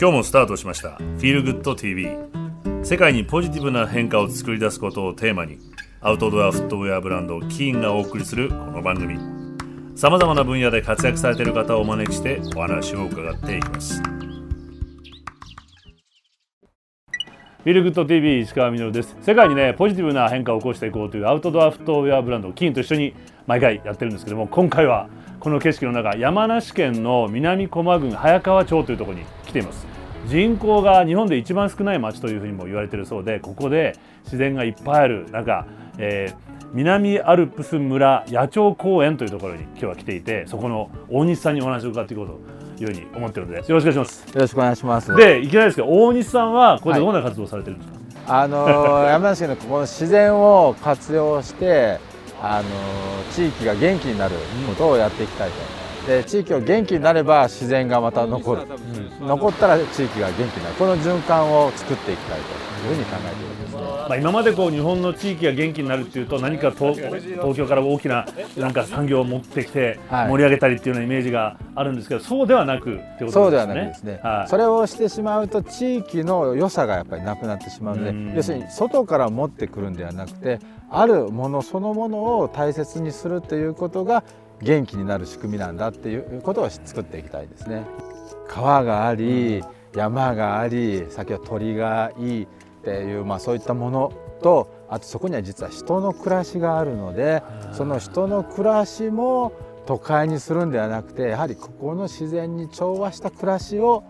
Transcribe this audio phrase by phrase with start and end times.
[0.00, 2.08] 今日もスタートしました「Feel Good TV」
[2.82, 5.58] 世界にポジティブな変化を作り出すことをテーマに
[6.00, 9.18] アウトドアフットウェアブランドキーンがお送りするこの番組。
[9.94, 14.00] さまざまな分野で活躍されている方をお招きしてお話を伺っていきます。
[17.62, 19.14] フィルグッド TV 石川稔です。
[19.20, 23.14] 世界にねポジティブな変化を起こしていこうというアウトドアフットウェアブランドキーンと一緒に
[23.46, 29.86] 毎回やってるんですけども今回はこの景色の中山梨県の南駒郡早川町というところに来ています。
[30.26, 35.66] 人口が日本で一番少ない町というふうにも言われているそうでここで自然がいっぱいある中、
[35.98, 44.34] えー、南アルプス村野鳥公園というところに今日は来ていてそこの大西さんにお話を伺っていこうというふうに思っているのでよろしくお願いします。
[44.34, 45.16] よろしくお願いします。
[45.16, 47.90] でいきなりですけど大西さんはこれでどんな活動をされてるんです
[48.26, 51.98] か、はい、あの山梨県のここの自然を活用して
[52.42, 52.68] あの
[53.32, 54.34] 地域が元気になる
[54.68, 55.56] ことをやっていきたいと。
[56.06, 58.62] で地域を元気になれば自然がまた残る、
[59.20, 60.76] うん、残ったら地域が元気になる。
[60.76, 63.59] この循環を作っていきたいというふうに考えているんです。
[63.59, 63.59] ね、
[64.10, 73.32] まあ、今までこう日本の地域が元気になるっていうと何か東東京から大きななんか産業を持ってきて盛り上げたりっていうようなイメージがあるんですけど、そうではなくってことですね。
[73.32, 80.58] そうではなくですね、はい、それをしてしまうと地域の良さがやっぱりなくなってしまうので要するに外から持ってくるんではなくて
[80.90, 84.24] あるものそのものを大切にするということが
[84.60, 87.84] 元気になる仕組みなんだっていうことを作っていきたいですね。
[88.48, 89.62] 川があり
[89.94, 92.48] 山があり先ほど鳥がいい
[92.80, 97.42] っていう、まあ、そういったものとあとそこには実は人の暮らしがあるので
[97.72, 99.52] その人の暮らしも
[99.86, 104.02] 都会にするんではなくてやはりここの自然に調和した暮らしを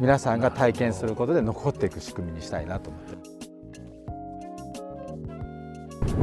[0.00, 3.14] 皆さんが体験することで残っていく仕組みにしたいなと思って。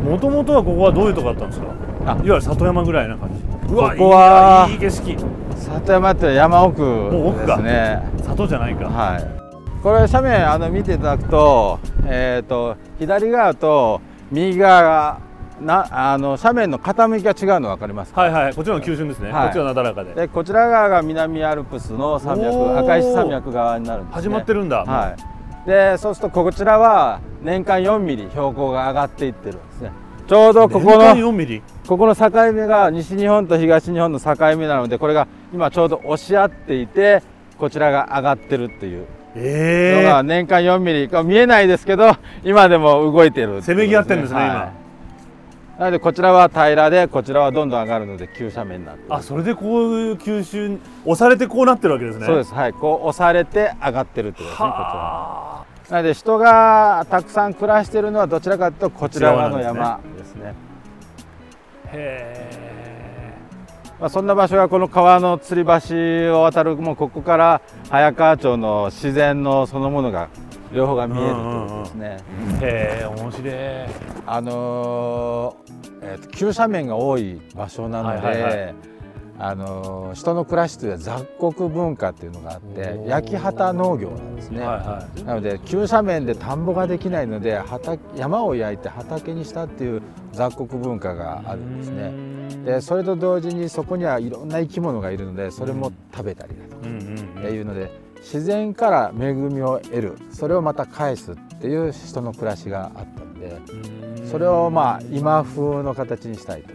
[0.01, 1.73] もともとはここはどういうとこだったんですか？
[2.05, 2.11] あ。
[2.11, 3.73] いわゆる里山ぐらいな感じ。
[3.73, 5.15] うわここはいい景色。
[5.55, 8.01] 里山って山奥ですね。
[8.23, 8.89] 里じゃないか。
[8.89, 9.40] はい
[9.81, 15.19] これ斜面あの見ていただくと,、えーと、左側と右側が
[15.59, 20.13] なあの斜面の傾きが違うの分かりますはいはいこちらの急峻ですね、はい、こっちはなだらかで。
[20.13, 24.83] でこちら側が南アルプスの山脈赤石山脈側になるんです、ね、始まってるんだ。
[24.83, 25.15] は
[25.65, 25.67] い。
[25.67, 29.91] でそうするとこちらは年間4ミリ標高が上がっていってるんですね。
[30.27, 31.15] ちょうどここの
[31.87, 37.21] ここの境目が西日本と東日本の境目なのでこれが今ちょうど押し合っていて
[37.57, 39.05] こちらが上がってるっていう
[39.35, 44.81] のが年間4ミリ見えないですけど今でも動いてる、ね、せめぎ合ってるんですね、はい、今。
[45.79, 52.25] なのでこちらは平らでこちらはどんどん上がるので急斜面になってあそれでこういう急峻押されてこうなってるわけですね。
[52.25, 52.53] そうです。
[52.53, 52.73] はい。
[52.73, 60.53] こう押されて上がってるってことですねこちらなので人がたくさん暮らしているのはどちらかというとこちら側の山ですね。
[61.87, 63.00] へえ。
[64.01, 70.29] まあそんな場所がこの川の吊り橋を渡るもうここから早川町の自然のそのものが
[70.73, 72.17] 両方が見えるということですね。
[72.61, 73.53] へえ面白い。
[74.25, 78.27] あのー、えー、と急斜面が多い場所なので。
[78.27, 78.90] はいはいはい
[79.43, 92.31] あの人の暮らしというのは雑穀文化っていうのがあって焼き畑農業なんですね、はいはい、なので急斜面で田んぼができないので畑山を焼いて畑にしたっていう雑穀文化があるんですね。
[92.65, 100.17] でそれと同時にそこにはいろんな生き物がいるのでそれも食べたりだとかっていうので自然から恵みを得る。
[100.29, 103.59] それをまた返すっていう人の暮らしがあったので
[104.25, 106.73] それをまあ今風の形にしたいと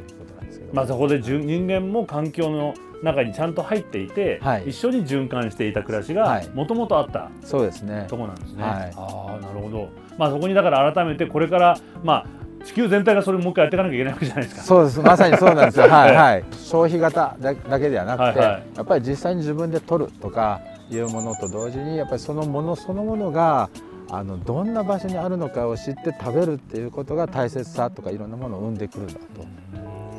[0.76, 8.04] まあ、そこで人間も環境の中にちゃんと入っていて、はい、一緒に循環していた暮らしがもともとあった、そうですね。
[8.08, 8.62] とこなんですね。
[8.62, 9.88] はい、ああなるほど、
[10.18, 14.62] まあ、そこにだから改めてこれから、まあ、地球全体がそれをもう一回やっていかなきゃいけないわけじゃないですか。
[14.62, 15.00] そうです。
[15.00, 20.60] まさにそうなんですよ、 はいはい、消費型だだけではなくて、はいはい、やっぱり実際に自分で取るとか
[20.90, 23.70] いうものと同時にやっぱりそのものそのものが
[24.10, 29.18] あのどんな場所にあるのかを知って食べるっていうことが大切さとかいろんなものを生んでくるんだと。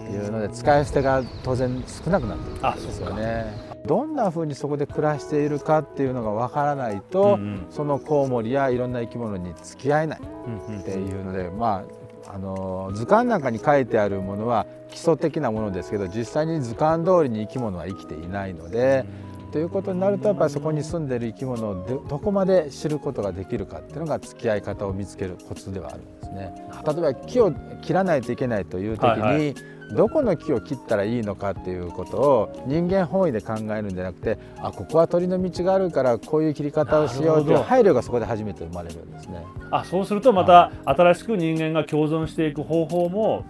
[0.08, 3.68] いうので使い捨てが当然少なくなってるんですよね。
[3.86, 11.86] どんなふうにそこで暮らしているかっていうのがわからないと、うんうん、そのコウモリやいろんな生き物に付き合えないっていうので、ま
[12.26, 19.06] ああの図鑑なんかに書いてあるものは基礎的なものですけど実際に図鑑通りに生き物は生きていないので。
[19.50, 26.54] ということになるとやっぱりそこに住んでいる生き物をどこまで知ることができるかっていうのが付き合い方を見つけるコツではあるんですね。
[26.86, 39.46] 例えば木を切らないといけないという時に、はいはいどこの木を切ったらいいのかっていうことを人間本位で考えるんじゃなくてあここは鳥の道があるからこういう切り方をしようという配慮がそこで初めて生まれるんですね。
[39.72, 43.46] あそうするとまた新しく人間が共存していく方法も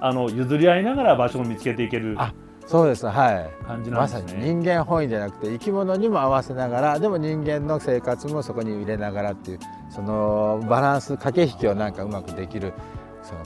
[0.00, 2.16] あの譲り合いながら場所を見つけていける
[2.66, 3.06] そうです。
[3.06, 3.64] はい。
[3.66, 9.58] 感じなんですね、まさに人間本位じゃなくて生き物にも合わせながらでも人間の生活もそこに入れながらっていう
[9.90, 12.72] そのバランス駆け引きをなんかうまくできる
[13.22, 13.40] その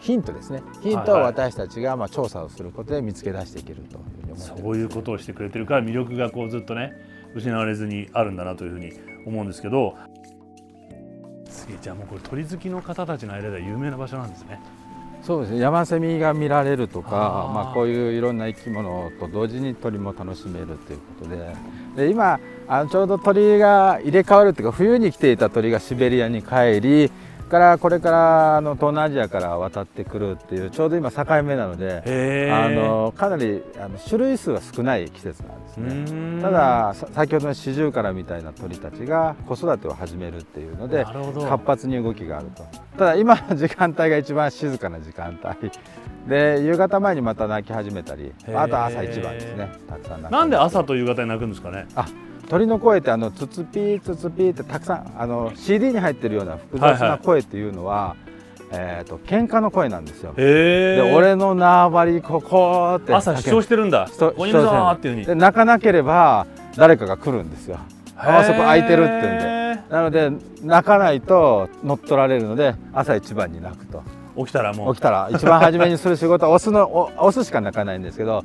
[0.00, 0.62] ヒントですね。
[0.82, 6.92] ヒントを私たちがまあ調査をすることで見つけ出していけるというふうに思います、そういうことをしてくれてるから魅力がこうずっとね
[7.34, 8.92] 失われずにあるんだなというふうに
[9.26, 9.96] 思うんですけど。
[11.50, 14.60] 次じゃあもうこれ鳥好きの方たちの間では有名な場所なんですね。
[15.22, 15.58] そうですね。
[15.58, 21.54] 山セミが見られるとかまあ、こういういろんな生き物と同時に鳥も楽しめるということで。
[21.96, 27.10] で今あのちょうど鳥が入れ替わるというか冬に来ていた鳥がシベリアに帰り
[27.48, 36.42] からこれからあの東南アジアから渡ってくるっていうちょうど今境目なのであのかなりあの種類数は少ない季節なんですね。
[36.42, 42.64] ただ先ほどのシジュウカラみたいな鳥たちが子育てを始めるっていうので活発に動きがあると。
[42.98, 45.70] ただ今の時間帯が一番静かな時間帯。
[46.28, 49.70] で夕方前にまた鳴き始めたりあと朝一番ですね。
[49.88, 51.86] たくさんなんで朝と夕方に鳴くんですかね？
[51.94, 52.06] あ
[52.48, 58.16] 鳥の声ってあのツツピーツツピーってたくさんあの CD に入ってるような複雑な声っていうのは、は
[58.70, 60.32] いはい、えーと、喧嘩の声なんですよ。
[60.34, 64.08] で俺の縄張りここって朝主張してるんだ。
[64.08, 66.46] 主張してるで泣かなければ
[66.76, 67.78] 誰かが来るんですよ。
[68.16, 69.58] あそこ空いてるって言うんで。
[69.90, 70.30] なので
[70.62, 74.02] 泣かないと乗っ取られるので朝一番に泣くと。
[74.38, 78.44] 起きたらもう起きたら一番初めにする仕事はオスのオスしか泣かないんですけど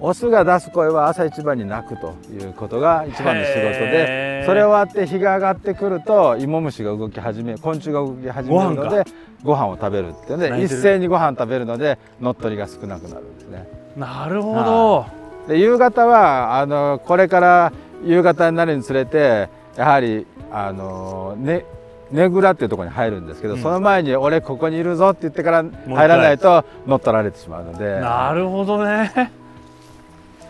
[0.00, 9.04] オスが出す声は朝一番に鳴くということが一番の仕事でそれ終わって日が上がってくると芋虫が動き始め昆虫が動き始めるので
[9.42, 13.22] ご飯を食べるっていうので一斉にご飯食べるので乗っ取りが少なくなる。
[13.22, 13.66] んですね。
[13.96, 15.06] なるほど、
[15.48, 17.72] で夕方はあのこれから
[18.04, 21.64] 夕方になるにつれてやはりあのね
[22.10, 28.00] ねぐらっていうところに入るんですけど、うん、その前に俺ここにいるぞって言ってから入らないと乗っ取られてしまうので。
[28.00, 29.32] なるほどね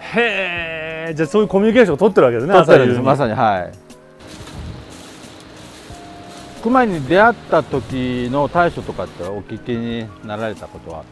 [0.01, 1.15] へえ。
[1.15, 3.73] じゃあそういうコミュニケーションを取ってるわけですね取ってるんですまさにはい。
[6.63, 11.05] 熊に出会った時の対処とかってお聞きになられたことは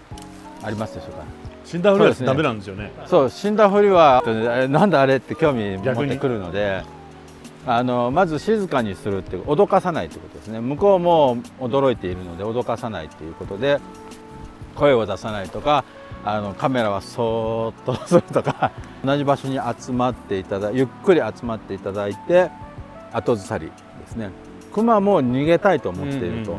[0.62, 1.24] ありますでしょうか？
[1.64, 2.92] 死んだふりはダメなんですよね。
[3.06, 4.22] そう死んだふりは
[4.68, 6.82] なんだあれって興味持ってくるので
[7.64, 10.60] あのまず静かにするって脅かさないということですね。
[10.60, 13.78] 向こうも驚いているので脅かさないということで
[14.74, 15.84] 声を出さないとか
[16.26, 18.72] あのカメラはそーっとするとか
[19.04, 22.50] 同じ場所に集まっていただゆっくり集まっていただいて
[23.12, 23.72] 後ずさりで
[24.08, 24.30] すね。
[24.74, 26.58] クマも逃げたいと思っていると。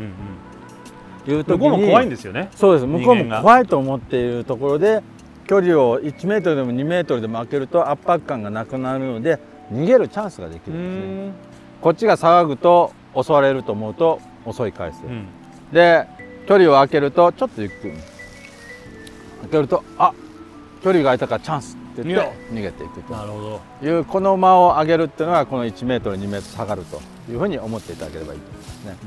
[1.30, 2.48] いう時に向こうも怖いんですよね。
[2.56, 2.86] そうです。
[2.86, 5.04] 向こうも怖いと思っているところで
[5.46, 9.38] 距離を1メートルでも2メートルでも開けると圧迫感がなくなるので
[9.70, 11.48] 逃げるチャンスができるんですね。
[11.82, 15.28] こっちが騒ぐと襲われると思うと襲い返す、うん、
[15.72, 16.08] で
[16.48, 17.94] 距離を空けるとちょっとゆっくり
[19.42, 20.14] 開けるとあ
[20.84, 27.02] 距離が空いたからチャンスって言って逃げていくというこの間を上げるっていうのがこの1メートル2メートル下がると
[27.32, 28.98] いうふうに思っていただければいいと思いますね。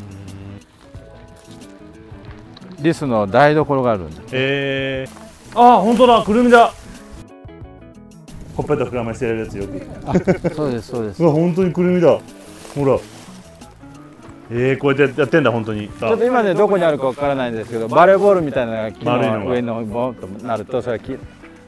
[2.80, 4.22] リスの台所があるんです。
[4.32, 6.72] えー、ああ本当だくるみだ。
[8.56, 10.54] ほっぺた膨らましてやるやつよく。
[10.54, 11.22] そうですそうです。
[11.22, 12.18] うわ本当にくるみだ。
[12.74, 12.98] ほら。
[14.50, 15.88] えー、こうやってやってんだ本当に。
[15.88, 21.04] ちょっと今ねどこにあるかわからないんですけどバレーボールみたいな木の上のボンとなるとそれは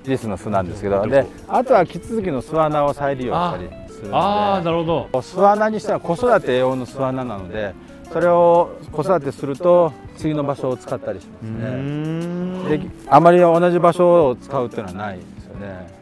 [0.05, 5.22] リスの巣なんですけどであとはキツツキの巣穴を再利用したりするのでああなるほど。
[5.22, 7.72] 巣穴にしては子育て用の巣穴なので
[8.12, 12.79] それを子育てすると次の場所を使ったりしますね。
[12.79, 15.86] であまり同じ場所を使うっていうのはないんですよね。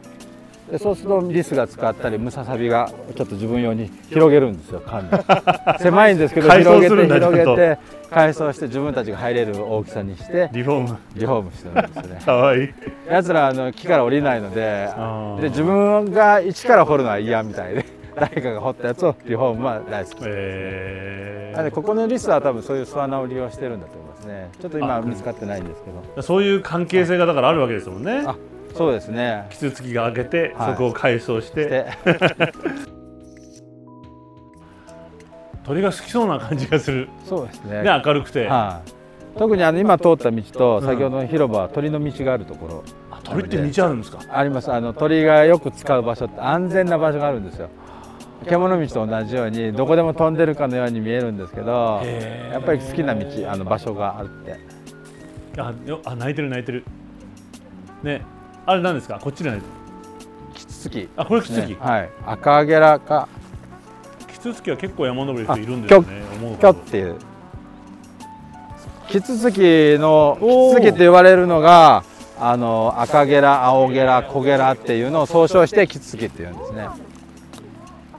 [0.79, 5.09] そうするとリスが使ったりムササビがちょっと自分用に広げるんですよ管
[5.79, 7.77] 狭いんですけど広げて広げて
[8.09, 10.97] 改装して自分たちが入れる大きさにしてリフォーム。
[11.15, 12.21] リフォームしてるんですよね。
[12.25, 12.69] かわいい。
[13.09, 14.89] やつらあの木から降りないので
[15.39, 17.85] で自分が一から掘るのは嫌みたいで
[18.15, 24.49] 誰かが掘ったやつをリフォームは大好きえー、なのでここのリスは多分そういう巣穴を利用してるんだと思いますね。
[24.61, 28.25] ちょっと今見つかってないんですけどそういう関係性がだからあるわけですもんね
[28.75, 29.45] そうですね。
[29.49, 31.85] キツツキが開けて、はい、そこを改装して。
[35.63, 37.07] 鳥が好きそうな感じがする。
[37.25, 37.83] そうですね。
[37.83, 38.89] ね明るくて、はい、
[39.37, 44.19] 特にあの今通った道と先ほどの広場は鳥の道があるところ、あ鳥って道あるんですか？
[44.31, 44.71] あります。
[44.71, 47.69] あの鳥がよく使う場所って安全な場所があるんですよ。
[48.45, 52.01] 獣道と同じようにどこでも飛んでるかのように見えるんですけど
[52.51, 54.55] やっぱり好きな道あの場所があって。
[55.59, 55.73] あ
[56.05, 56.83] あ泣いてる泣いてる。
[58.01, 58.23] ね
[58.71, 59.19] あれ何ですか？
[59.21, 59.61] こっちじゃない。
[60.53, 61.09] キツツキ。
[61.17, 62.09] あこれキツツキ、ね、はい。
[62.25, 63.27] 赤ゲラか。
[64.31, 66.07] キツツキは結構山登り人いるんですよね
[66.39, 67.15] キョっていう。
[69.09, 69.59] キツツキ
[69.99, 72.05] のキツツキって言われるのが
[72.39, 76.87] あの赤ゲラ青ゲラ小ゲラっていうのを総称してキツツキっていうんですね。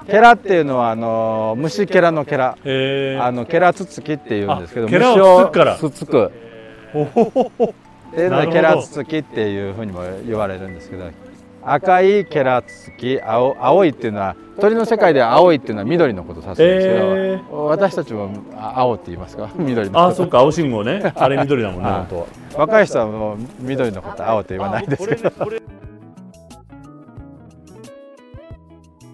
[0.06, 2.56] ケラっていうのはあの虫ケラのケラ。
[2.56, 2.56] あ
[3.32, 6.30] のケラツツキっていうんですけど虫をつつく
[8.16, 11.10] でケラツツキっていうふうにも言われるんですけど
[11.64, 19.48] 赤いケラツツキ青青いっていうのは鳥の世界では青いっていうのは緑のことを指すんですけど、えー、私たちも青って言いますか？
[19.56, 21.12] 緑のあそっか青信号ね。
[21.16, 25.30] あれ緑だもんね本当若い人はもう緑のこと青って言わないですけど。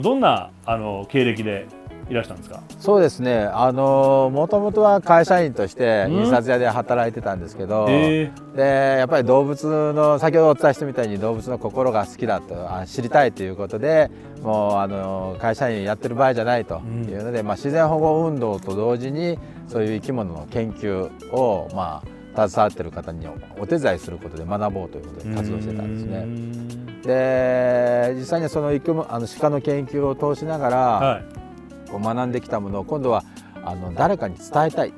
[0.01, 1.67] どんなあの経歴で
[2.09, 2.63] いらしたんですか？
[2.79, 3.45] そうですね。
[3.53, 14.11] あのもともとは会社員として印刷屋で働いてたんですけど、でやっぱり動物の先ほどお伝えしたみたいに動物の心が好きだとあ知りたいということで
[14.43, 22.03] もうあの会社員やってる場合じゃないというので、うん、まあ、自然保護運動と同時にそういう生き物の研究をま
[22.35, 23.27] あ携わってる方に
[23.59, 26.27] お手伝いすることで学ぼうということで活動してたんですね。
[27.03, 31.48] で実際にそのあの鹿の研究を通しながら、はい
[31.89, 33.25] こう学んできたものを今度は
[33.65, 34.93] あの誰かに伝えたい。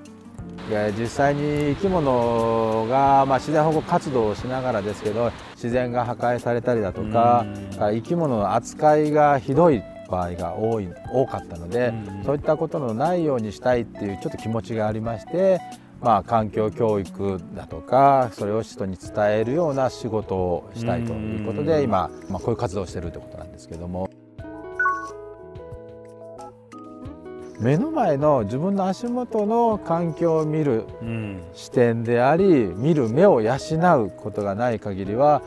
[0.97, 7.45] 実際に生き物が、まあ、自然保護活動をしながらですけど自然が破壊されたりだとか
[7.77, 11.93] 生き物の扱いがひどい場合が多い多かったので
[12.25, 15.61] そういったことのないようにしたいっていうちょっと気持ちがありまして、
[16.01, 24.11] まあ、環境教育だとかそれを人に伝えるような仕事をしたいということで今、まあ、こういう活動をしてるということなんですけども。
[27.61, 30.87] 目の前の自分の足元の環境を見る
[31.53, 35.43] 視点であり、見る目を養うことがない限りは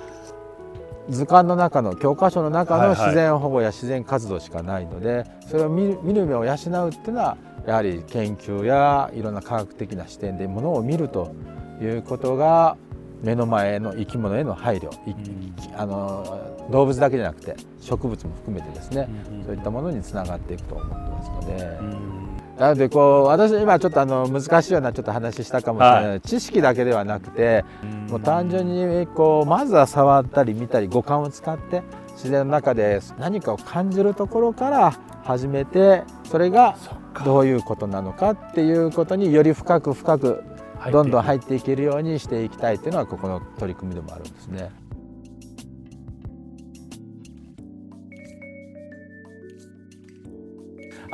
[1.10, 6.56] 図鑑の中の教科書の中の自然保護や自然活動しかないので、はいはい、それを見る見る目を養う
[6.90, 11.34] っていうのはやはり研究やいろんな科学的な視点でものを見ると
[11.82, 12.78] いうことが
[13.22, 21.64] 目の前の生き物への配慮、うん、あの動物だけじゃなくて植物も含めてですね、うん、そういったものにつながっていくと思ってますので。
[21.82, 22.24] うん。
[22.58, 27.66] なのでこう私今ちょっとあの難しいようなちょっと話したかもしれない、はい、知識だけではなくて
[28.10, 36.78] もう単純にこうまずは触ったり見たり五感を使って自然の中で何かを感じるところから始めてそれが
[37.26, 40.44] どういうことなのかっていうことにより深く深く
[40.92, 44.70] どんどん入っていけるようにしていきたいっていうのはここの取り組みでもあるんですね。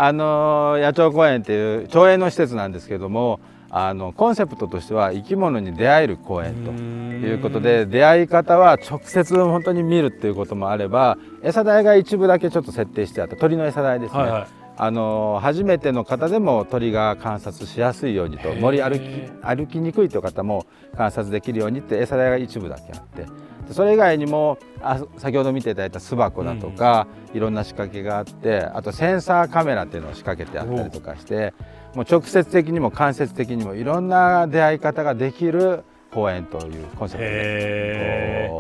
[0.02, 20.66] あの野鳥公園っていう町営の施設なんですけどもあのコンセプトとしては生き物に出会える公園ということで出会い方は直接本当に見るっていうこともあれば餌代が一部だけちょっと設定してあった鳥の餌代ですね、はいはい、あの初めての方でも鳥が観察しやすいようにと森歩き歩きにくいという方も
[20.96, 23.26] 観察できるようにって餌代が一部だけあって
[23.72, 31.54] それ以外にもあ先ほど見ていただいた巣箱だとか、うん、いろんな仕掛けがあってあとセンサーカメラっていうのを仕掛けてあったりとかして
[31.96, 38.52] もう直接的にも間接的にもいろんな出会い方ができる公園というコンセプトで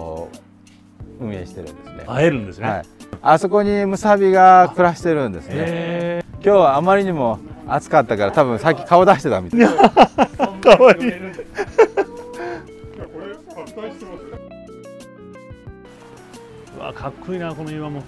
[1.19, 2.03] 運営してるんですね。
[2.07, 2.85] 会えるんですね、はい、
[3.21, 6.23] あそこにムサビが暮らしてるんですね。
[6.41, 9.59] 今日はあまりにも暑かったから多分さっき顔出してたみたい。
[10.61, 11.28] かわいい。
[17.00, 18.03] かっこいいなこの岩も。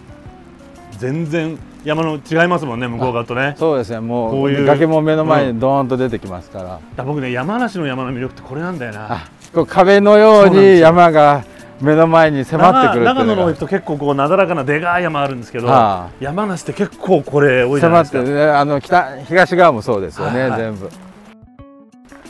[0.97, 3.55] 全然山の違いますもんね向こう側とね。
[3.57, 4.01] そうですね。
[4.01, 4.65] もうこういう。
[4.65, 6.79] 崖も目の前にドーンと出てきますから。
[6.97, 9.29] うん、僕ね山梨の山の魅力ってこれなんだよな。
[9.53, 11.45] こう壁のように山が
[11.79, 18.17] 目の前に迫ってくる長野の行くと結構こうなだらかなでかい山あるんですけど、はあ、山梨って結構これ多いじゃないですか。
[18.19, 20.89] 迫ってねあの北東側もそうですよね、はいはい、全部。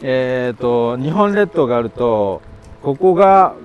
[0.03, 2.44] えっ、ー、と日本列島があると
[2.84, 3.56] ここが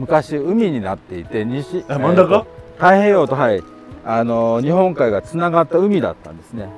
[0.00, 3.62] 昔海になっていて西真ん中、太平洋とはい
[4.02, 6.70] あの日本海がつながった海だったんですね。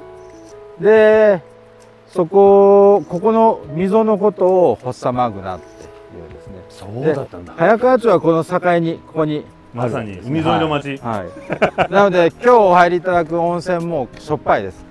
[0.81, 1.41] で
[2.09, 5.69] そこここの溝のことをフォッサマグナってい
[6.27, 6.55] うですね。
[6.69, 7.55] そうだったんだ。
[7.57, 14.85] 早川町はこの境にここにまさに海沿いの町、はい、はい、なので今日お入りいただく温泉もしょっぱいです。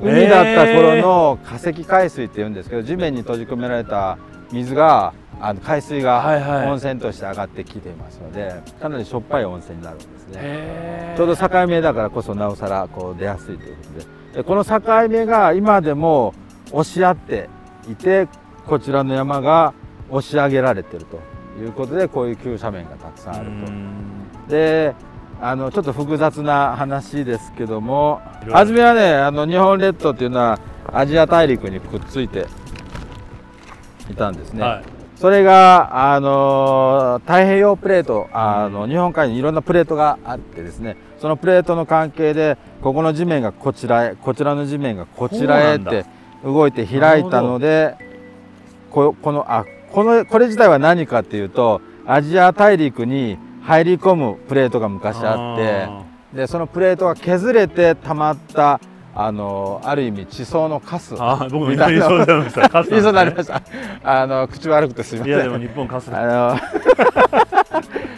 [0.00, 4.16] 海だった頃の化石海水っていうんですけど地面に閉じ込められた
[4.52, 5.12] 水が
[5.44, 6.24] あの海水が
[6.68, 11.14] 温泉として上がってきていますので、はいはい、かなりしょっぱい温泉になるんですね。
[11.16, 14.06] ちょうど境目だからこそなおさらこう出やすいということで。
[14.36, 16.32] でこの境目が今でも
[16.70, 17.50] 押し合って
[17.90, 18.28] いて
[18.66, 19.74] こちらの山が
[20.10, 21.18] 押し上げられていると
[21.60, 23.46] いうことでこういう急斜面がたくさんある
[24.46, 24.48] と。
[24.48, 24.94] で
[25.40, 30.60] あのちょっと複雑な話ですけども初めはねあの日本列島っていうのは
[30.92, 32.46] アジア大陸にくっついて
[34.08, 34.62] いたんですね。
[34.62, 46.06] はいそれがあの太平洋プレートあの日本海にいろんなプレートがあってですねそのプレートの関係でここの地面がこちらへこちらの地面がこちらへって
[46.42, 47.94] 動いて開いたので
[48.90, 58.80] ここのあこのこれ自体は何かっていうとアジア大陸に入り込むプレートが昔あってでそのプレートが削れてたまった
[59.14, 61.78] あのある意味地層のカスあ僕も言い。
[62.00, 63.62] そうになりましたカス、言いそうになりました。
[64.02, 65.34] あの口悪くてすみません。
[65.34, 66.58] いやでも日本カスあの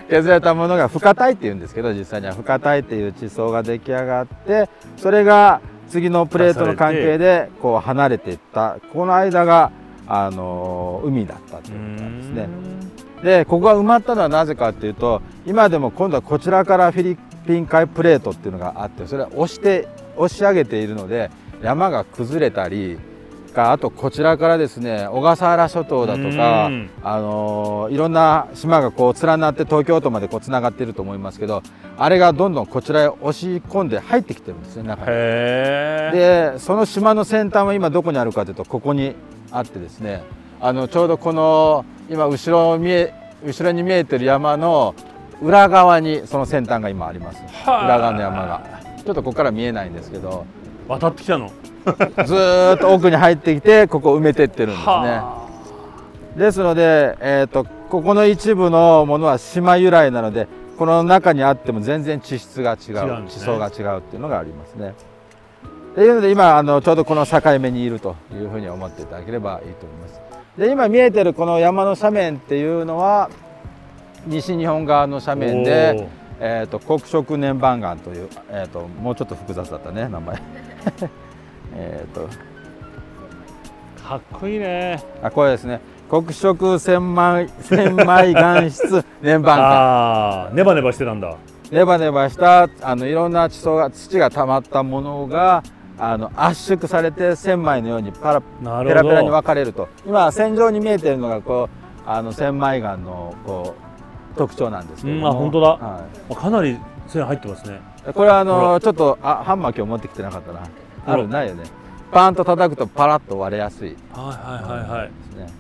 [0.08, 8.76] 削られたものが深帯っていうんですけど実際には深帯っていう地層が出来上がってそれが次のプレートの関係でこう離れていった。
[8.92, 9.72] この間が
[10.06, 12.48] あの海だったっていうことなんですね。
[13.22, 21.30] でここが埋まったのはなぜかっていうと今でも今度はこちらからフィリピン海プレートっていうのがあってそれは押して押し上げているので
[21.62, 22.99] 山が崩れたり
[23.56, 26.71] あとこちらからですね小笠原諸島だとか、
[27.02, 31.62] あのいろんな島がこう連なって東京都までこうつながっていると思いますけど
[31.97, 35.06] あれがどんどんこちらへ押し込んで入ってきてるんですね中に。
[35.06, 39.14] でその島の先端は今どこにあるかというとここに
[39.52, 40.25] あってですね
[40.61, 43.14] あのちょうどこの今後ろ見え
[43.47, 44.94] 後ろに見えてる山の
[45.40, 47.42] 裏側にその先端が今あります。
[47.64, 50.46] 裏側の山がちょっとここから見えないんですけど
[50.88, 51.50] 渡ってきたの？
[52.25, 52.34] ず
[52.76, 55.23] っと奥に入ってきてここ埋めてってるんですね。
[56.37, 64.94] ですので、えーと、ここの一部のものは島由来なのでこの中にあっても全然地質が違う、ね、地層が違うっていうのがありますね。
[65.94, 70.20] というので今あのちょうどこの境目にいるというふうに思っていただければいいと思います。
[70.58, 73.30] で今見えてるこの山の斜面っていうのは
[74.26, 76.08] 西日本側の斜面で、
[76.40, 80.42] えーと、黒色粘板岩という、えーと、もうちょっと複雑だったね名前。
[81.76, 82.28] えと。
[84.02, 85.02] かっこいいね。
[85.22, 85.80] あこれですね。
[86.10, 90.46] 黒色千枚 千枚岩質粘板岩。
[90.46, 91.34] あネバネバしてたんだ。
[91.70, 95.62] ネバネバしたあのいろんな地層が土が溜まったものが
[95.98, 99.88] あの圧縮されて千枚のようにパラペラペラに分かれると。
[100.06, 103.93] 今線状に見えているのがこうあの千枚岩のこう
[104.37, 107.81] 特徴なんですけども、うん、あ本当だ、はい、かなり線入ってますね。
[108.14, 110.68] これはあのちょっとあハンマー今日持ってきてなかったな。
[111.07, 111.64] あるないよね。
[112.11, 113.97] パンと叩くとパラッと割れやすい。
[114.12, 115.09] はいはいはいはい。
[115.09, 115.53] ですね。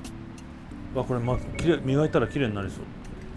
[0.94, 2.84] わこれまきれ磨いたら綺麗になりそう。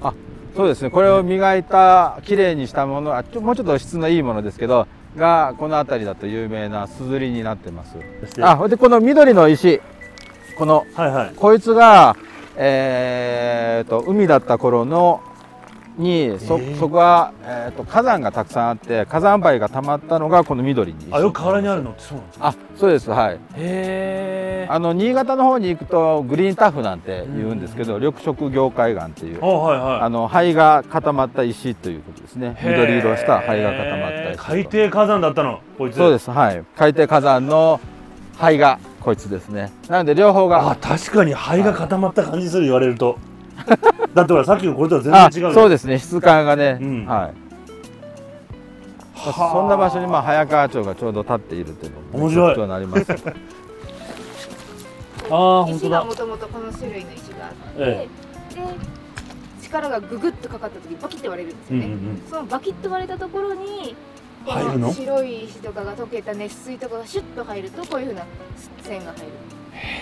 [0.02, 0.14] あ
[0.56, 0.90] そうですね。
[0.90, 7.98] これを磨いた綺麗にしたものはもうちょっと質のいいものですけどがこの辺りだと有名なすずりになってます。
[8.42, 9.82] あでこの緑の石。
[10.58, 12.16] この、はいはい、こいつが、
[12.58, 15.22] えーと海だった頃の
[15.98, 21.08] にそそこは、えーと、火山がたくさんあって火山灰が溜まったのがこの緑に。
[21.12, 23.34] あよく河原にあるのってそうなんですかあそうですはい。
[23.34, 32.58] へえあの新潟の方に行くとグリーンタフなんて言うんですけど、うん、緑色凝灰岩っていう、はいはい、あの灰が固まった石ということですね。
[32.62, 35.96] 緑色した灰が固まった石海底火山だったのこいつ。
[35.96, 36.64] そうですはい。
[36.76, 37.80] 海底火山の
[38.38, 39.72] 灰がこいつですね。
[39.88, 43.18] なので両方があ確かに灰が固まった感じする言われると。
[44.14, 45.98] だってほらさっきのこれとは全然違うそうですね。
[45.98, 47.34] 質感がね、うん、はい。
[49.16, 52.58] そんな場所にまあ早川町がちょうど立っているというのも面白い。
[52.58, 53.06] になります。
[55.32, 56.04] ああ本当だ。
[56.04, 58.10] もともとこの種類の石があって、え
[58.52, 58.62] え、で
[59.64, 63.96] 力がググッとかかった時バキッて割れるんですよね、うんうんうん、そのバキッと割れたところに
[64.52, 64.94] 入るの？
[64.94, 68.26] 白い石とかが溶けた熱水とかがシュッと入るとこういうふうな
[68.84, 69.28] 線が入る。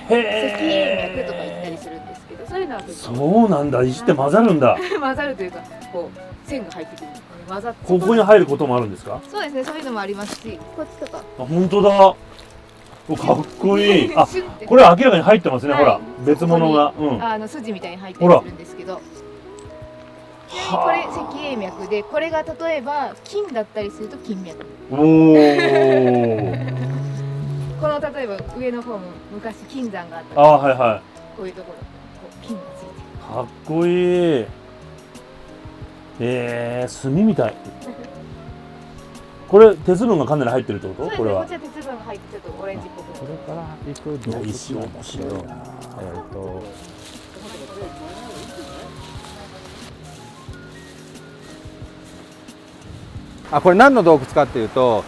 [0.08, 3.84] 赤円脈とか言ったりするんですけどそういうのはそうなんだ。
[3.84, 4.77] 石って混ざるんだ。
[4.99, 5.60] 混ざるというか
[5.91, 7.08] こう線が入ってくる。
[7.47, 9.19] 混ざってここに入ることもあるんですか？
[9.29, 11.17] そうですねそういうのもありますしこっちとか。
[11.39, 12.15] あ本当だ。
[13.17, 14.12] かっこいい。
[14.17, 14.25] あ
[14.65, 18.99] これ明らかに入ってますね、はい、ほら別物が、うん、あの筋みたいに入ってるんですけど
[20.71, 24.65] これ赤英脈でこれが例えば金だったりすると金脈。
[24.91, 24.97] おお
[27.81, 28.99] この例えば上の方も
[29.31, 30.41] 昔金山があった。
[30.41, 31.01] あはいはい。
[31.37, 31.83] こういうところこ
[32.41, 33.33] う金がついてる。
[33.35, 34.45] かっこいい。
[36.21, 37.55] えー、炭みたい。
[39.49, 41.17] これ鉄分がかなり入ってるってこと？
[41.17, 41.43] これは。
[41.43, 43.19] こちら鉄分が入ってちょっとオレンジっぽく。
[43.19, 44.29] これから行く。
[44.29, 45.37] いや石面白いな。
[46.01, 46.63] えっ、と
[53.51, 55.03] あこれ何の洞窟かっていうと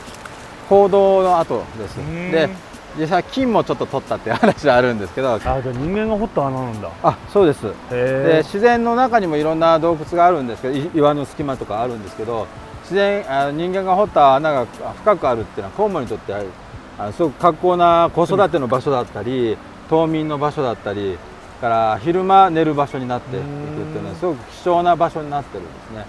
[0.70, 1.96] 行動の跡です。
[2.32, 2.50] で
[2.98, 5.34] 実際金もちょっと取ったっていう話はあるんですけど。
[5.34, 6.90] あじゃあ人間が掘った穴なんだ。
[7.04, 7.64] あそうです。
[7.90, 12.48] で自然の中にもいろんな洞窟があるんですけど岩の隙間とかあるんですけど
[12.82, 14.66] 自然あ人間が掘った穴が
[15.02, 16.34] 深くあるっていうのはコウモリにとって
[16.98, 19.58] あすごく格好な子育ての場所だったり
[19.90, 21.18] 冬眠の場所だったり
[21.62, 26.06] から昼間寝る場所になっていくっていうのはすごく貴重な場所になってるんですね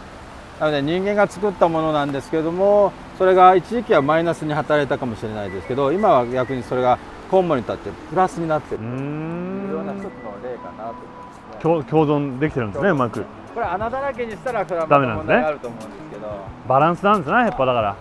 [0.61, 6.99] なので人間が作ったものなんですけどもそれが一時期はマイナスに働いたかもしれないですけど今は逆にそれが
[7.31, 8.83] コウモリにとってプラスになってる。
[8.83, 10.09] いろんな一つの
[10.42, 10.85] 例かな
[11.61, 12.94] と思います、ね、共存できてるんですねう。
[12.94, 13.25] まく。
[13.55, 16.33] これ穴だらけにしたらそれはまた問題があると思うんですけど、ね、
[16.66, 17.97] バランスなんですねやっぱだから。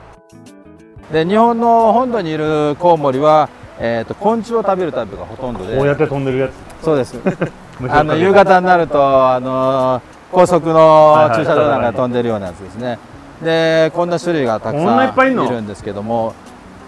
[1.11, 5.75] で日本の本土にいるコウモリは、えーと、昆虫を食べるタイプがほとんどで。
[5.75, 6.83] こうやって飛んでるやつ。
[6.83, 7.17] そうです。
[7.89, 12.99] あの夕方になるとあの高速の駐車場なんか飛んでるようなやつですね。
[13.41, 16.33] でこんな種類がたくさんいるんですけども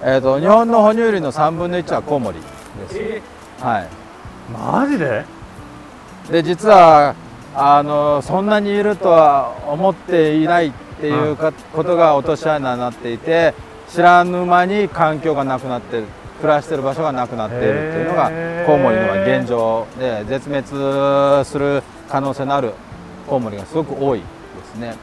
[0.01, 2.45] えーと、日本の哺乳類の3分の1はコウモリで
[2.89, 3.87] す、えー、はい。
[4.51, 5.25] マジで？
[6.31, 7.15] で実は
[7.53, 10.71] あのそんなにいるとは思っていないっ
[11.01, 13.53] ていうか、ことが落とし穴になっていて
[13.89, 16.05] 知らぬ間に環境がなくなってる。
[16.39, 18.31] 暮らしてる場所がなくなっているっていうのが
[18.65, 22.73] コウモリの現状で絶滅する可能性のある
[23.29, 24.25] コウモリがすごく多いで
[24.65, 24.95] すね。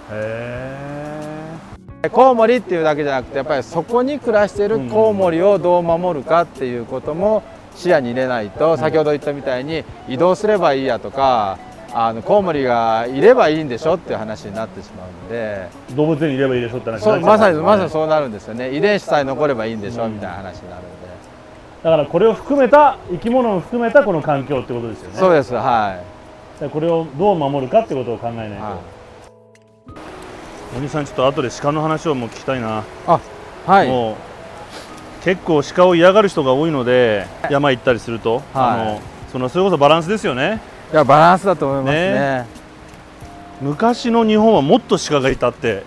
[2.11, 7.43] コウモリっていうだけじゃなくてやっぱりそこに暮らしているコウモリをどう守るかっていうことも
[7.75, 11.59] 視野に入れないと先ほど言ったみたいに移動すればいいやとか
[11.93, 15.69] あのコウモリがいればいいんでしょっていう話になってしまうので。
[15.97, 18.71] 動物園にいればいいでしょって話にまさにまさにそうなるんですよね。
[18.77, 21.07] 遺伝子さえ残ればいいんでしょ、うん、みたいな話になるので。
[21.83, 25.17] だからこれを含めた生き物を含めたこの環境ってことですよね。
[25.17, 26.16] そうですはい
[26.73, 28.79] これをどう守るかってことを考えないと、はい。
[30.77, 32.83] お兄さんちょっと後で鹿の話をもう聞きたいな。
[33.07, 33.21] あ
[33.67, 33.89] はい。
[33.89, 34.17] もう
[35.25, 39.01] 結構鹿を嫌がる人が多いので山行ったりすると、はい、あの
[39.33, 40.61] そのそれこそバランスですよね。
[40.93, 42.47] いやバランスだと思いますね、ね、
[43.61, 45.83] 昔の日本はもっと鹿がいたって。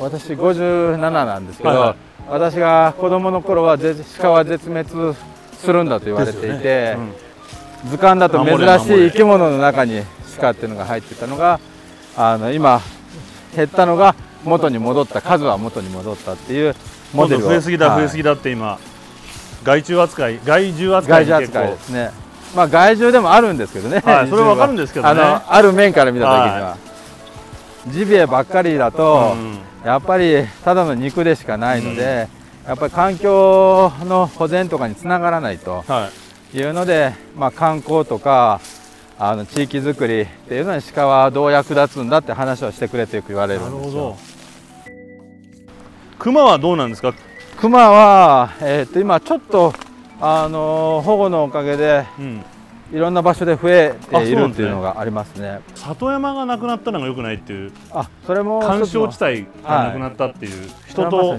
[0.00, 1.96] 私57なんですけど、はいはい、
[2.28, 3.78] 私が子供の頃は
[4.18, 5.16] 鹿は絶滅
[5.52, 6.96] するんだと言われていて、ね。
[6.98, 7.12] うん、
[7.86, 10.02] 図鑑だと珍しい生き物の中に
[10.38, 11.60] 鹿っていうのが入ってたのが
[12.16, 12.80] あの今
[13.54, 14.14] 減ったのが
[14.44, 16.74] 元に戻った数は元に戻ったっていう
[17.12, 18.78] モデル増えすぎだ、増えすぎだって今
[19.64, 22.10] 害虫扱い害獣扱い害獣扱いですね。
[22.54, 26.76] まあ害獣でもあるんですけどね、はい、それはわかるんですけど、ね、あのある面から見た時には、は
[27.88, 32.28] い、ジビエばっかりだと、うん、やっぱりただの肉でしかないので、
[32.64, 36.29] うん、やっぱり環境の保全とかにつながらないとい
[36.62, 38.60] うので、はい、まあ、観光とか
[39.18, 44.16] あの地域づくりっていうのに鹿はどう役立つんだって話をしてくれてよく言われるんですよ。
[46.18, 47.14] 熊はどうなんですか？
[47.58, 49.72] 熊は、えー、と今ちょっと
[50.20, 52.42] あの保護のおかげで、うん、
[52.92, 55.60] いろんな場所で増えているっていうのがありますね。
[55.74, 61.38] 里山がなくなったのがよくないっていうあそれも干渉地帯がなくなったっていう、はい、人と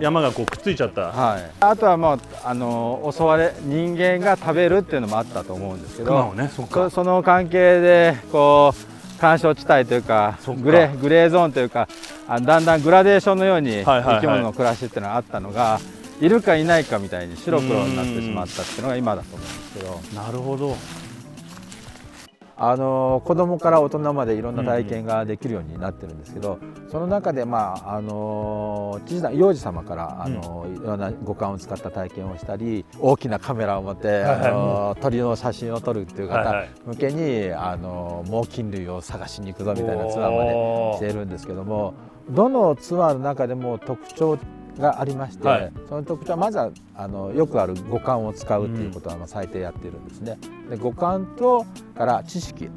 [0.00, 11.88] 山がこうくっついちゃった、はい、あとはまああの襲われ人間が食べるっていうのもあったと思うんですけど、ね、そその関係でこう干渉地帯というかグレグレーゾーンというか
[12.28, 20.22] あだんだんグラデーションのように生き物の暮らしっていうのがあったのが、いるかいないかみたいに白黒になってしまったっていうのが今だと思うんですけど。
[20.22, 20.76] なるほど。
[22.64, 37.40] あの子供から大人までいろんな体験ができるようになってるんですけど、うん、その中で、まあ、あの知事幼児様からあの、うん、いろんな五感を使った体験をしたり大きなカメラを持って、はいはい、あの鳥の写真を撮るっていう方向けに、はい。
[37.40, 41.94] はい、あの猛禽類を探しに行くぞみたいなツアーまでしているんですけども
[42.30, 44.38] どのツアーの中でも特徴
[44.78, 50.38] がありまして、はい、その特徴はまずはあのよくある五感を使うっていうことはまあ最低やってるんですね。
[50.70, 52.68] で五感とから知識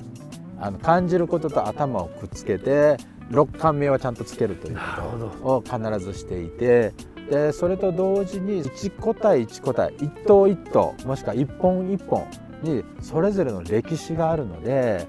[0.60, 2.97] あの感じることと頭をくっつけて
[3.29, 6.93] 六感目をちゃんとつけるということを必ずしていて
[7.29, 12.27] でそれと同時に一個体一個体一頭一頭もしくは一本一本
[12.62, 15.05] にそれぞれの歴史があるので、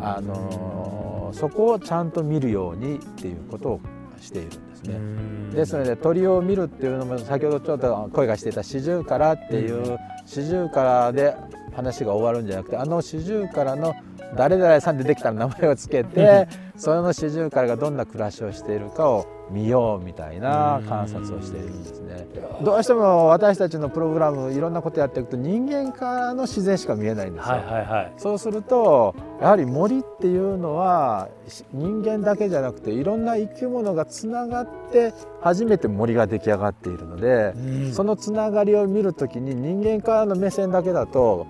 [0.00, 3.80] あのそこをちゃんと見るようにっていうことを
[4.20, 4.50] している
[4.92, 5.50] ん。
[5.50, 11.36] ですので鳥を見るっていうのも先ほどちょっと声がしていた四十からっていう四十からで
[11.74, 13.94] 話が終わるんじゃなくてあの四十からの
[14.36, 22.26] 誰々さんでできたら名前を付けてその四十からがどんな暮らしをしているかを見ようみたいな観察をしているんですね。
[22.62, 27.54] どうしても私たちのプログラムいろんなことやっていくと人間からの自然しか見えないんですよ。
[27.54, 31.28] はいはいはい、そうするとやはり森っていうのは
[31.72, 41.46] 人間だけじゃなくていろんな生き物がつながって初めて森が出来上がっているので、うん、そのつながりを見る時に人間からの目線だけだと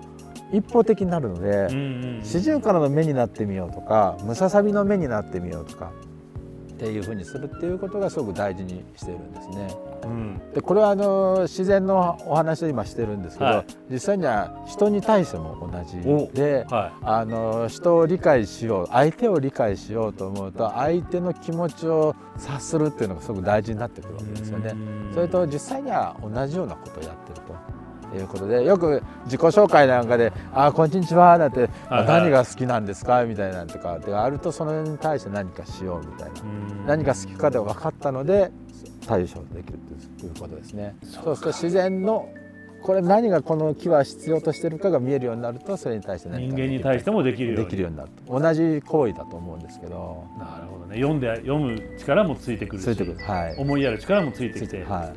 [0.51, 1.67] 一方的になるので、
[2.23, 5.91] 四十からの目になってみようとかムササビの目になってみようとか
[6.75, 9.75] っていうふうにするっていうことがすごく大事にしているんですね。
[10.03, 15.97] うん、でこれはあの自然のお話を今してるんですけど、はい、実際には人に対しても同じ
[16.33, 24.75] で、はい、あの人を理解しよう相手を理解しようと思うと相手の気持ちを察するっていうのがすごく大事になってくるわけですよね。
[25.13, 27.74] それと実際には同じようなことをやってると。
[28.15, 36.35] いうことでよく自己紹介なんかで「あこんにちは」だって、何が好きなんですか?」みたいなとかであるとそれに対して何かしようみたいな。
[36.87, 38.51] 何が好きかで分かったので
[39.07, 39.79] 対処できる
[40.19, 40.95] ということですね。
[41.03, 42.29] そうすると自然の
[42.81, 47.63] これ何がこの木は必要としてるかが見えるようになるとそれに対して何か人間に対してもできるように。
[47.65, 48.39] できるようになると。
[48.39, 50.23] 同じ行為だと思うんですけど。
[50.37, 50.95] なるほどね。
[50.95, 52.85] 読んで読む力もついてくるし。
[52.85, 55.13] ついてくる、はい、思いやる力もついてきて、はい、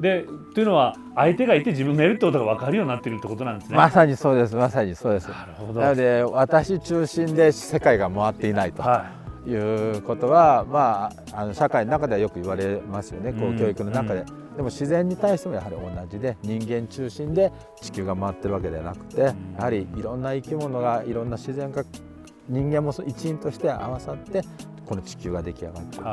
[0.00, 3.76] でというのは相手がいて自分がいるってことが分かるようになってるってことなんですね。
[3.76, 4.56] まさにそうです。
[4.56, 5.28] まさにそうです。
[5.28, 5.80] なるほど。
[5.80, 9.20] なので私中心で世界が回っていないと、はい。
[9.48, 21.82] いうことは、まあ、あの社会の中ではよく言われますよね、こう教育の中で、でも自然に対してもやはり同じで人間中心で地球が回ってるわけではなくて、やはりいろんな生き物がいろんな自然が
[22.50, 24.42] 人間も一員として合わさって
[24.84, 26.04] この地球が出来上がっている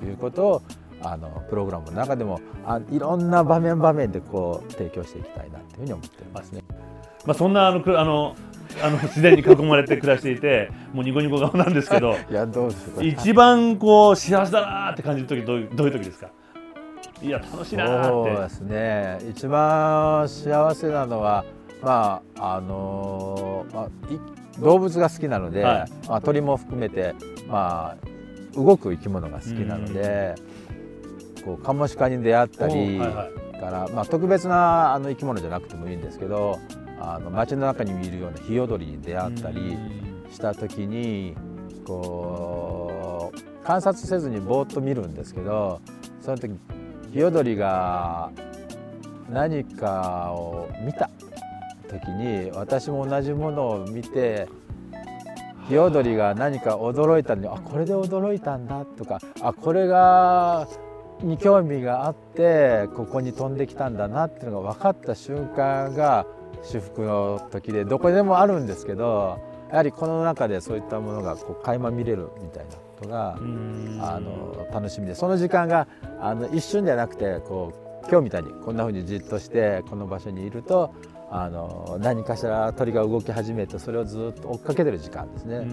[0.00, 0.62] ということを、
[1.04, 6.62] あのプログラムの中でもあいろんな場面場面でこう提供していきたいなというふうに思っていますね。
[7.26, 8.34] まあ、そんなあのあの
[8.82, 13.02] あの自然に囲まれて暮らしていてもうニコニコ顔なんですけど いやどうですか？
[13.02, 16.30] 一番こう幸せだなって感じる時どういうどういう時ですか？
[17.22, 19.18] いや楽しいなそうですね。
[19.30, 21.44] 一番幸せなのは
[21.82, 23.88] まああのー、まあ、
[24.60, 27.14] 動物が好きなので、はい、まあ、鳥も含めて、
[27.48, 30.34] まあ、動く生き物が好きなので、
[31.44, 36.58] こうカモシカに出会ったり、から、まあ、特別なあの生き物じゃなくてもいいんですけど
[37.00, 39.76] あの街の中にいるようなヒヨドリに出会ったり
[40.30, 41.34] した時に
[41.86, 45.80] こう観察せずにぼーっと見るんですけど
[46.20, 46.54] その時
[47.12, 48.30] ヒヨドリが
[49.30, 51.10] 何かを見た
[51.88, 54.48] 時に私も同じものを見て
[55.68, 60.68] ヒヨドリが何か驚いたのにあこれで驚いたんだとかあこれが
[61.24, 66.26] に興味があってここに飛んできたんだなっていうのが分かった瞬間が
[66.62, 69.38] 至福の時でどこでもあるんですけど
[69.70, 73.38] やはりこの中でそういったものがこう垣間見れるみたいなことがあ
[74.20, 75.88] の楽しみでその時間が
[76.20, 80.94] あの一瞬じゃなくてこう今日みたいにこんなふうにじっとしてこの場所にいると
[81.36, 85.66] あの何かしら鳥が動き始めてそれをずっと追っかけてる時間ですね。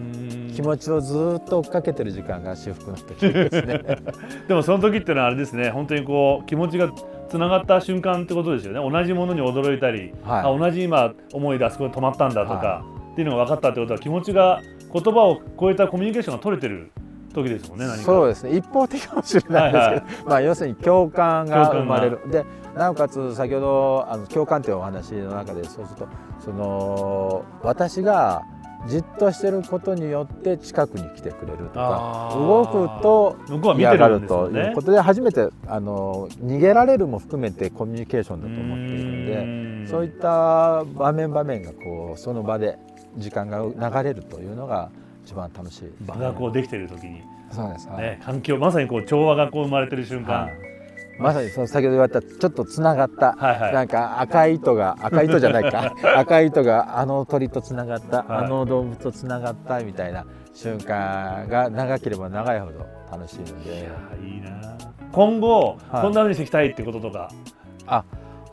[0.55, 3.79] 気持ちをずっと追っかけてる時間が至福の時ですね。
[4.49, 6.89] でもその時っていうのはあれですね本当にこう気持ちが
[7.29, 8.89] つながった瞬間ってことですよね。
[8.89, 16.91] 同じものに驚いたり、はい、あ同じ今思いであそこで止まったんだとか、はい、っていうのが分かったってことは気持ちが言葉を超えたコミュニケーションが取れてる
[17.31, 18.55] 時ですもんねそうですね。
[18.55, 22.19] 一方的かもしれないですけど、はいはい、 まあ要するに共感が生まれる。
[22.29, 26.07] でなおかつ先ほどあの共感というお話の中でそうすると
[26.39, 28.43] その私が
[28.87, 33.37] じっとしてることによって近くに来てくれるとか動くと
[33.77, 42.79] 嫌がるということで初めてあの逃げられるも含めてコミュニケーションだと思っているのでそういった場面場面がこうその場で
[43.17, 44.89] 時間が流れるというのが
[45.25, 47.21] 一番楽しい、ね、場がこうできている時に。
[47.51, 50.53] そうです、ね、環境まさにこう調和がこう生まれてる瞬間、はい。
[51.19, 55.93] まさにその先ほど言われたちょっとつながった、はいはい、なんか赤い糸が赤い糸じゃないか。
[56.17, 59.81] 赤い糸があの鳥とつながった、はい、あの動物とつながった。
[59.81, 63.71] みたいな瞬間が長ければ長いほど楽しいので。
[63.71, 63.89] いや
[64.23, 64.77] いいな。
[65.11, 67.29] 今後、はい、こんなふうにしていきたいってこととか。
[67.85, 68.03] あ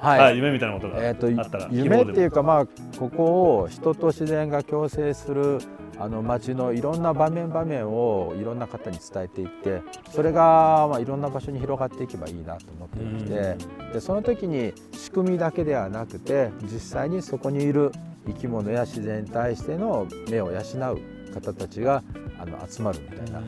[0.01, 2.67] はい、はい、夢みたいなことがあったら、えーと、夢っていうかまあ
[2.99, 5.59] ここを人と自然が共生する
[6.01, 13.57] あの街のいろんな場面場面をいろんな方に伝えていってそれがまあいろんな場所に広がっていけばいいなと思っていまして
[13.95, 17.91] でその時に仕組みだけではなくて実際にそこにいる
[18.27, 22.03] 生き物や自然に対しての目を養う方たちが
[22.39, 23.41] あの集まるみたいな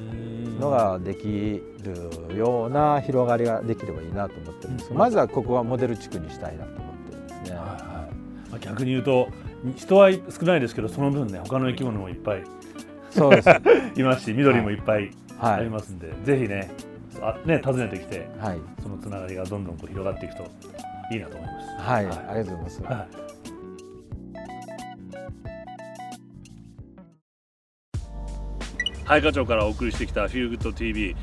[0.58, 4.92] のができるような広がりができればいいなと思ってるんです。
[4.92, 7.56] まずはここはモデル地区にしたいなと思ってるんですね。
[7.56, 8.08] は
[8.48, 9.28] いはい、逆に言うと
[9.76, 12.44] 人は少ないですけどその分ね他の生き物もいっぱい
[13.10, 13.48] そうです。
[13.96, 16.70] いますし緑もいっぱいありますんで、はい、ぜひね
[17.20, 20.44] あね訪ねてきて、はい、そのつながりがどんどんこう広がっていくと
[21.12, 21.68] いいなと思います。
[21.78, 22.82] はい、はい、ありがとうございます。
[22.82, 23.30] はい。
[29.10, 31.16] はい課長からお送りしてきた「フィールグッド TV」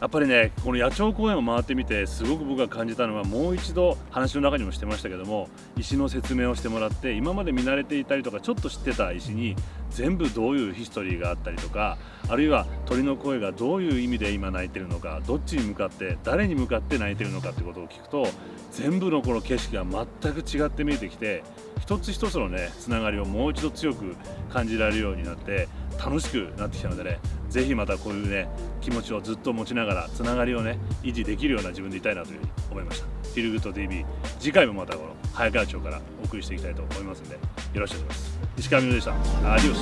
[0.00, 9.56] やっぱりねこの野鳥公園を回ってみてすごく僕が感じたのはもう一度話の中にもしてましたけども石の説明をしてもらって今まで見慣れていたりとかちょっと知ってた石に
[9.90, 11.98] 全部どういうヒストリーがあったりとか
[12.30, 18.26] あるいは鳥の声がどういう意味で今鳴いてるのかどっちに向かって誰に向かって鳴いてるのかってことを聞くと
[18.70, 21.42] 全部のこの景色が全く違って見えてきて
[21.90, 24.14] 一つ一つのねつながりをもう一度強く
[24.48, 25.66] 感じられるようになって
[25.98, 28.48] 楽しくなってきたのでねぜひまたこういうね
[28.80, 33.06] 気持ちをずっと持ちながらつながりをね維持できるような自分でいたいなというふうに思いました。
[33.06, 34.06] フィルグッド TV
[34.38, 37.40] 次回もまたこの早川町からお送りしていきたいと思いますのでよ
[37.80, 38.38] ろしくお願いします。
[38.58, 39.12] 石川美でした。
[39.52, 39.80] アディオス。